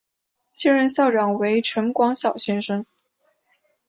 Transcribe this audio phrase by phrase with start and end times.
[0.49, 2.87] 现任校长为陈广尧先生。